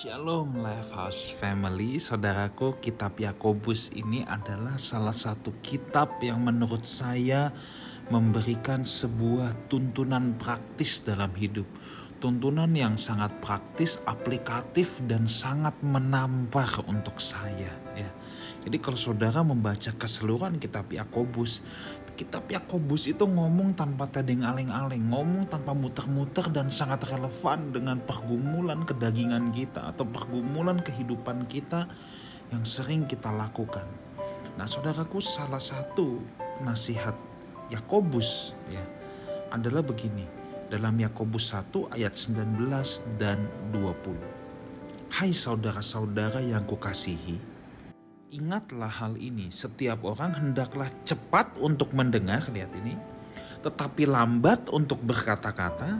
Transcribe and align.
Shalom 0.00 0.64
Lifehouse 0.64 1.28
Family, 1.36 2.00
saudaraku 2.00 2.80
kitab 2.80 3.20
Yakobus 3.20 3.92
ini 3.92 4.24
adalah 4.24 4.80
salah 4.80 5.12
satu 5.12 5.60
kitab 5.60 6.24
yang 6.24 6.40
menurut 6.40 6.88
saya 6.88 7.52
memberikan 8.08 8.80
sebuah 8.80 9.68
tuntunan 9.68 10.40
praktis 10.40 11.04
dalam 11.04 11.28
hidup. 11.36 11.68
Tuntunan 12.16 12.72
yang 12.72 12.96
sangat 12.96 13.44
praktis, 13.44 14.00
aplikatif 14.08 15.04
dan 15.04 15.28
sangat 15.28 15.76
menampar 15.84 16.80
untuk 16.88 17.20
saya 17.20 17.68
ya. 17.92 18.08
Jadi 18.60 18.76
kalau 18.76 19.00
saudara 19.00 19.40
membaca 19.40 19.88
keseluruhan 19.96 20.60
kitab 20.60 20.92
Yakobus, 20.92 21.64
kitab 22.12 22.44
Yakobus 22.52 23.08
itu 23.08 23.24
ngomong 23.24 23.72
tanpa 23.72 24.04
tedeng 24.12 24.44
aleng-aleng, 24.44 25.00
ngomong 25.00 25.48
tanpa 25.48 25.72
muter-muter 25.72 26.44
dan 26.52 26.68
sangat 26.68 27.08
relevan 27.08 27.72
dengan 27.72 27.96
pergumulan 28.04 28.84
kedagingan 28.84 29.48
kita 29.48 29.88
atau 29.88 30.04
pergumulan 30.04 30.84
kehidupan 30.84 31.48
kita 31.48 31.88
yang 32.52 32.60
sering 32.68 33.08
kita 33.08 33.32
lakukan. 33.32 33.88
Nah, 34.60 34.68
saudaraku, 34.68 35.24
salah 35.24 35.62
satu 35.62 36.20
nasihat 36.60 37.16
Yakobus 37.72 38.52
ya 38.68 38.84
adalah 39.48 39.80
begini. 39.80 40.28
Dalam 40.70 40.94
Yakobus 41.00 41.50
1 41.50 41.96
ayat 41.98 42.14
19 42.14 43.18
dan 43.18 43.42
20. 43.74 44.14
Hai 45.10 45.34
saudara-saudara 45.34 46.38
yang 46.38 46.62
kukasihi, 46.62 47.49
Ingatlah 48.30 48.86
hal 48.86 49.18
ini, 49.18 49.50
setiap 49.50 50.06
orang 50.06 50.30
hendaklah 50.38 50.86
cepat 51.02 51.58
untuk 51.58 51.90
mendengar, 51.90 52.46
lihat 52.54 52.70
ini, 52.78 52.94
tetapi 53.58 54.06
lambat 54.06 54.70
untuk 54.70 55.02
berkata-kata, 55.02 55.98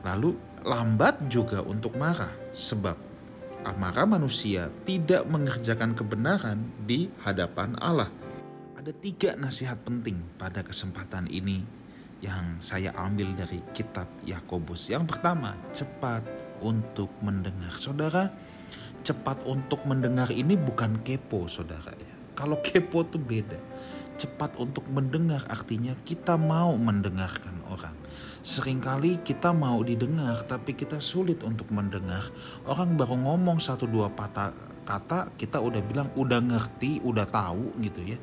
lalu 0.00 0.40
lambat 0.64 1.20
juga 1.28 1.60
untuk 1.60 2.00
marah, 2.00 2.32
sebab 2.56 2.96
amarah 3.68 4.08
manusia 4.08 4.72
tidak 4.88 5.28
mengerjakan 5.28 5.92
kebenaran 5.92 6.64
di 6.88 7.12
hadapan 7.20 7.76
Allah. 7.76 8.08
Ada 8.80 8.96
tiga 8.96 9.36
nasihat 9.36 9.84
penting 9.84 10.16
pada 10.40 10.64
kesempatan 10.64 11.28
ini 11.28 11.60
yang 12.24 12.56
saya 12.56 12.96
ambil 12.96 13.36
dari 13.36 13.60
kitab 13.76 14.08
Yakobus. 14.24 14.88
Yang 14.88 15.12
pertama, 15.12 15.52
cepat 15.76 16.24
untuk 16.60 17.10
mendengar. 17.24 17.74
Saudara, 17.76 18.30
cepat 19.00 19.42
untuk 19.48 19.84
mendengar 19.88 20.28
ini 20.30 20.54
bukan 20.54 21.00
kepo 21.00 21.48
saudara 21.48 21.92
ya. 21.96 22.12
Kalau 22.36 22.60
kepo 22.60 23.04
tuh 23.04 23.20
beda. 23.20 23.58
Cepat 24.20 24.60
untuk 24.60 24.84
mendengar 24.92 25.48
artinya 25.48 25.96
kita 26.04 26.36
mau 26.36 26.76
mendengarkan 26.76 27.64
orang. 27.72 27.96
Seringkali 28.44 29.24
kita 29.24 29.56
mau 29.56 29.80
didengar 29.80 30.44
tapi 30.44 30.76
kita 30.76 31.00
sulit 31.00 31.40
untuk 31.40 31.72
mendengar. 31.72 32.28
Orang 32.68 33.00
baru 33.00 33.16
ngomong 33.16 33.60
satu 33.60 33.88
dua 33.88 34.12
patah 34.12 34.52
kata 34.84 35.36
kita 35.40 35.56
udah 35.60 35.80
bilang 35.84 36.08
udah 36.16 36.40
ngerti, 36.40 37.00
udah 37.00 37.24
tahu 37.28 37.80
gitu 37.80 38.12
ya. 38.12 38.18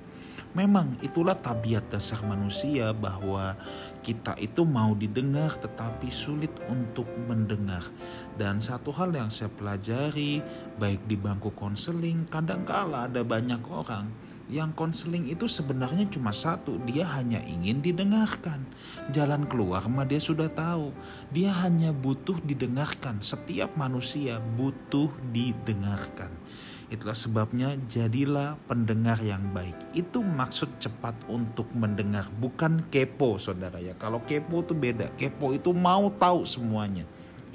Memang 0.58 0.98
itulah 1.06 1.38
tabiat 1.38 1.86
dasar 1.94 2.26
manusia 2.26 2.90
bahwa 2.90 3.54
kita 4.02 4.34
itu 4.42 4.66
mau 4.66 4.98
didengar 4.98 5.54
tetapi 5.54 6.10
sulit 6.10 6.50
untuk 6.66 7.06
mendengar. 7.30 7.86
Dan 8.34 8.58
satu 8.58 8.90
hal 8.90 9.14
yang 9.14 9.30
saya 9.30 9.54
pelajari 9.54 10.42
baik 10.82 11.06
di 11.06 11.14
bangku 11.14 11.54
konseling, 11.54 12.26
kadangkala 12.26 13.06
ada 13.06 13.22
banyak 13.22 13.62
orang 13.70 14.10
yang 14.48 14.72
konseling 14.72 15.28
itu 15.28 15.44
sebenarnya 15.52 16.08
cuma 16.08 16.32
satu, 16.32 16.80
dia 16.88 17.04
hanya 17.20 17.44
ingin 17.44 17.84
didengarkan. 17.84 18.64
Jalan 19.12 19.44
keluar 19.44 19.84
mah 19.92 20.08
dia 20.08 20.24
sudah 20.24 20.48
tahu. 20.48 20.96
Dia 21.36 21.52
hanya 21.68 21.92
butuh 21.92 22.40
didengarkan. 22.48 23.20
Setiap 23.20 23.76
manusia 23.76 24.40
butuh 24.40 25.12
didengarkan. 25.36 26.32
Itulah 26.88 27.20
sebabnya 27.20 27.76
jadilah 27.92 28.56
pendengar 28.72 29.20
yang 29.20 29.44
baik. 29.52 29.76
Itu 29.92 30.24
maksud 30.24 30.80
cepat 30.80 31.28
untuk 31.28 31.68
mendengar, 31.76 32.32
bukan 32.40 32.88
kepo 32.88 33.36
saudara 33.36 33.76
ya. 33.84 33.92
Kalau 34.00 34.24
kepo 34.24 34.64
itu 34.64 34.72
beda. 34.72 35.12
Kepo 35.20 35.52
itu 35.52 35.76
mau 35.76 36.08
tahu 36.08 36.48
semuanya. 36.48 37.04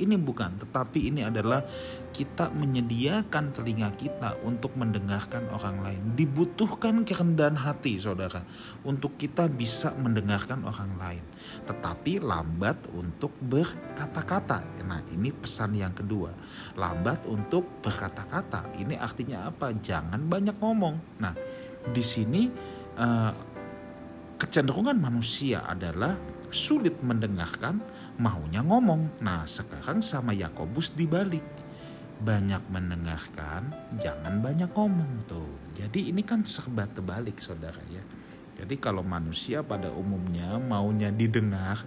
Ini 0.02 0.18
bukan, 0.18 0.58
tetapi 0.58 1.14
ini 1.14 1.22
adalah 1.22 1.62
kita 2.10 2.50
menyediakan 2.50 3.54
telinga 3.54 3.94
kita 3.94 4.34
untuk 4.42 4.74
mendengarkan 4.74 5.46
orang 5.54 5.78
lain. 5.78 6.02
Dibutuhkan 6.18 7.06
kerendahan 7.06 7.54
hati, 7.54 8.02
saudara, 8.02 8.42
untuk 8.82 9.14
kita 9.14 9.46
bisa 9.46 9.94
mendengarkan 9.94 10.66
orang 10.66 10.92
lain, 10.98 11.24
tetapi 11.70 12.18
lambat 12.18 12.82
untuk 12.90 13.30
berkata-kata. 13.38 14.82
Nah, 14.82 15.06
ini 15.14 15.30
pesan 15.30 15.78
yang 15.78 15.94
kedua, 15.94 16.34
lambat 16.74 17.22
untuk 17.30 17.80
berkata-kata. 17.80 18.74
Ini 18.74 18.98
artinya 18.98 19.46
apa? 19.46 19.70
Jangan 19.70 20.19
banyak 20.26 20.58
ngomong. 20.58 21.22
Nah, 21.22 21.32
di 21.94 22.02
sini 22.02 22.50
uh, 22.98 23.51
kecenderungan 24.42 24.98
manusia 24.98 25.62
adalah 25.62 26.19
sulit 26.50 26.98
mendengarkan, 26.98 27.78
maunya 28.19 28.58
ngomong. 28.66 29.22
Nah, 29.22 29.47
sekarang 29.47 30.03
sama 30.03 30.34
Yakobus 30.34 30.98
dibalik. 30.98 31.47
Banyak 32.19 32.66
mendengarkan, 32.66 33.70
jangan 34.02 34.42
banyak 34.42 34.70
ngomong 34.75 35.26
tuh. 35.31 35.47
Jadi 35.78 36.10
ini 36.10 36.26
kan 36.26 36.42
serba 36.42 36.91
terbalik 36.91 37.38
saudara 37.38 37.78
ya. 37.91 38.02
Jadi 38.58 38.78
kalau 38.82 39.02
manusia 39.06 39.62
pada 39.62 39.91
umumnya 39.91 40.58
maunya 40.58 41.10
didengar, 41.10 41.82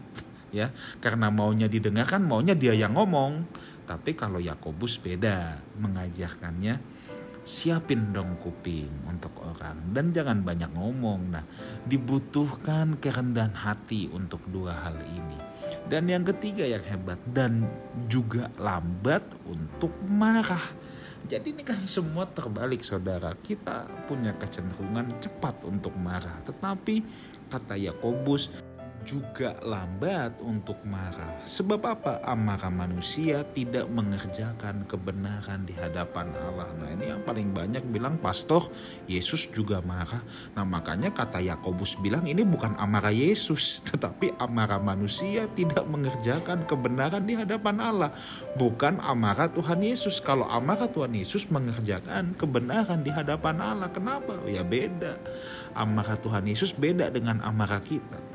ya 0.52 0.72
karena 1.00 1.32
maunya 1.32 1.72
didengar 1.72 2.08
kan 2.08 2.24
maunya 2.24 2.56
dia 2.56 2.76
yang 2.76 2.96
ngomong. 2.96 3.48
Tapi 3.86 4.18
kalau 4.18 4.42
Yakobus 4.42 4.98
beda 5.00 5.62
mengajarkannya 5.78 6.96
siapin 7.46 8.10
dong 8.10 8.42
kuping 8.42 8.90
untuk 9.06 9.30
orang 9.46 9.94
dan 9.94 10.10
jangan 10.10 10.42
banyak 10.42 10.74
ngomong. 10.74 11.38
Nah, 11.38 11.46
dibutuhkan 11.86 12.98
kerendahan 12.98 13.54
hati 13.54 14.10
untuk 14.10 14.42
dua 14.50 14.74
hal 14.74 14.98
ini. 15.06 15.38
Dan 15.86 16.10
yang 16.10 16.26
ketiga 16.26 16.66
yang 16.66 16.82
hebat 16.82 17.22
dan 17.30 17.70
juga 18.10 18.50
lambat 18.58 19.22
untuk 19.46 19.94
marah. 20.10 20.74
Jadi 21.26 21.54
ini 21.54 21.62
kan 21.66 21.78
semua 21.86 22.26
terbalik 22.26 22.82
saudara. 22.82 23.34
Kita 23.38 23.86
punya 24.10 24.34
kecenderungan 24.34 25.22
cepat 25.22 25.66
untuk 25.66 25.94
marah. 25.98 26.42
Tetapi 26.46 26.96
kata 27.50 27.78
Yakobus 27.78 28.50
juga 29.06 29.54
lambat 29.62 30.42
untuk 30.42 30.82
marah. 30.82 31.46
Sebab 31.46 31.82
apa? 31.86 32.14
Amarah 32.26 32.74
manusia 32.74 33.46
tidak 33.54 33.86
mengerjakan 33.94 34.90
kebenaran 34.90 35.64
di 35.64 35.78
hadapan 35.78 36.34
Allah. 36.34 36.74
Nah 36.74 36.90
ini 36.90 37.14
yang 37.14 37.22
paling 37.22 37.54
banyak 37.54 37.86
bilang 37.94 38.18
pastor 38.18 38.66
Yesus 39.06 39.48
juga 39.54 39.80
marah. 39.86 40.26
Nah 40.58 40.66
makanya 40.66 41.14
kata 41.14 41.38
Yakobus 41.38 42.02
bilang 42.02 42.26
ini 42.26 42.42
bukan 42.42 42.74
amarah 42.82 43.14
Yesus. 43.14 43.80
Tetapi 43.94 44.42
amarah 44.42 44.82
manusia 44.82 45.46
tidak 45.54 45.86
mengerjakan 45.86 46.66
kebenaran 46.66 47.24
di 47.30 47.38
hadapan 47.38 47.78
Allah. 47.78 48.12
Bukan 48.58 48.98
amarah 49.00 49.48
Tuhan 49.54 49.86
Yesus. 49.86 50.18
Kalau 50.18 50.50
amarah 50.50 50.90
Tuhan 50.90 51.14
Yesus 51.14 51.46
mengerjakan 51.54 52.34
kebenaran 52.34 53.06
di 53.06 53.14
hadapan 53.14 53.62
Allah. 53.62 53.90
Kenapa? 53.94 54.42
Ya 54.50 54.66
beda. 54.66 55.22
Amarah 55.78 56.18
Tuhan 56.18 56.50
Yesus 56.50 56.74
beda 56.74 57.14
dengan 57.14 57.46
amarah 57.46 57.80
kita. 57.86 58.35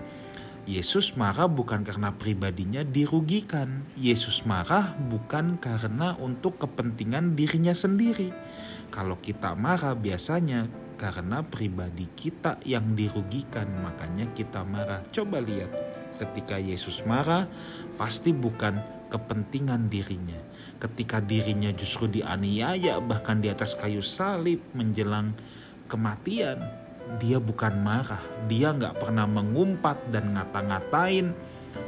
Yesus 0.70 1.18
marah 1.18 1.50
bukan 1.50 1.82
karena 1.82 2.14
pribadinya 2.14 2.86
dirugikan. 2.86 3.90
Yesus 3.98 4.46
marah 4.46 4.94
bukan 5.10 5.58
karena 5.58 6.14
untuk 6.22 6.62
kepentingan 6.62 7.34
dirinya 7.34 7.74
sendiri. 7.74 8.30
Kalau 8.94 9.18
kita 9.18 9.58
marah 9.58 9.98
biasanya 9.98 10.70
karena 10.94 11.42
pribadi 11.42 12.06
kita 12.14 12.62
yang 12.62 12.94
dirugikan, 12.94 13.66
makanya 13.82 14.30
kita 14.30 14.62
marah. 14.62 15.02
Coba 15.10 15.42
lihat, 15.42 15.74
ketika 16.22 16.62
Yesus 16.62 17.02
marah, 17.02 17.50
pasti 17.98 18.30
bukan 18.30 18.78
kepentingan 19.10 19.90
dirinya. 19.90 20.38
Ketika 20.78 21.18
dirinya 21.18 21.74
justru 21.74 22.06
dianiaya, 22.06 23.02
bahkan 23.02 23.42
di 23.42 23.50
atas 23.50 23.74
kayu 23.74 24.06
salib 24.06 24.62
menjelang 24.70 25.34
kematian, 25.90 26.62
dia 27.18 27.42
bukan 27.42 27.74
marah, 27.82 28.22
dia 28.46 28.70
nggak 28.70 29.00
pernah 29.00 29.26
mengumpat 29.26 29.98
dan 30.14 30.36
ngata-ngatain 30.36 31.34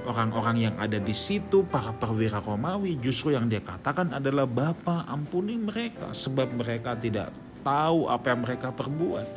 orang-orang 0.06 0.70
yang 0.70 0.74
ada 0.78 0.98
di 0.98 1.14
situ, 1.14 1.62
para 1.66 1.94
perwira 1.94 2.42
Romawi. 2.42 2.98
Justru 2.98 3.34
yang 3.34 3.46
dia 3.46 3.62
katakan 3.62 4.10
adalah 4.10 4.48
Bapa 4.48 5.06
ampuni 5.06 5.54
mereka 5.54 6.10
sebab 6.10 6.50
mereka 6.58 6.98
tidak 6.98 7.30
tahu 7.62 8.10
apa 8.10 8.34
yang 8.34 8.40
mereka 8.44 8.68
perbuat. 8.74 9.28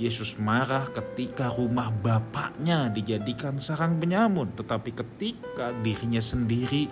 Yesus 0.00 0.40
marah 0.40 0.88
ketika 0.88 1.52
rumah 1.52 1.92
bapaknya 1.92 2.88
dijadikan 2.88 3.60
sarang 3.60 4.00
penyamun, 4.00 4.48
tetapi 4.56 4.96
ketika 4.96 5.76
dirinya 5.84 6.24
sendiri 6.24 6.88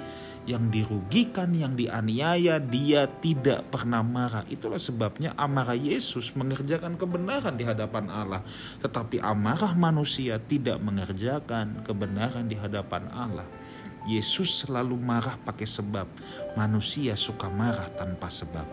yang 0.49 0.73
dirugikan, 0.73 1.53
yang 1.53 1.77
dianiaya, 1.77 2.57
dia 2.61 3.09
tidak 3.21 3.69
pernah 3.69 4.01
marah. 4.01 4.45
Itulah 4.49 4.81
sebabnya 4.81 5.37
amarah 5.37 5.77
Yesus 5.77 6.33
mengerjakan 6.37 6.97
kebenaran 6.97 7.57
di 7.57 7.65
hadapan 7.69 8.09
Allah, 8.09 8.41
tetapi 8.81 9.21
amarah 9.21 9.77
manusia 9.77 10.41
tidak 10.41 10.81
mengerjakan 10.81 11.85
kebenaran 11.85 12.49
di 12.49 12.57
hadapan 12.57 13.09
Allah. 13.13 13.49
Yesus 14.09 14.65
selalu 14.65 14.97
marah 14.97 15.37
pakai 15.37 15.69
sebab. 15.69 16.09
Manusia 16.57 17.13
suka 17.13 17.53
marah 17.53 17.93
tanpa 17.93 18.33
sebab. 18.33 18.65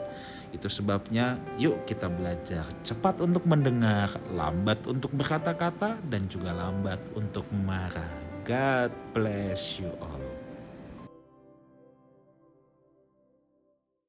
Itu 0.49 0.67
sebabnya 0.67 1.37
yuk 1.61 1.85
kita 1.85 2.09
belajar 2.09 2.65
cepat 2.81 3.21
untuk 3.21 3.45
mendengar, 3.45 4.09
lambat 4.33 4.81
untuk 4.89 5.13
berkata-kata, 5.13 6.01
dan 6.09 6.25
juga 6.25 6.51
lambat 6.51 6.97
untuk 7.13 7.45
marah. 7.53 8.09
God 8.45 8.93
bless 9.13 9.77
you 9.81 9.93
all. 10.01 10.24